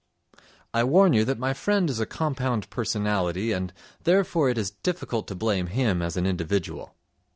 I 0.73 0.83
warn 0.83 1.13
you 1.13 1.23
that 1.25 1.37
my 1.37 1.53
friend 1.53 1.87
is 1.87 1.99
a 1.99 2.07
compound 2.07 2.71
personality 2.71 3.51
and 3.51 3.71
therefore 4.03 4.49
it 4.49 4.57
is 4.57 4.71
difficult 4.81 5.27
to 5.27 5.35
blame 5.35 5.67
him 5.67 6.01
as 6.01 6.17
an 6.17 6.25
individual. 6.25 6.95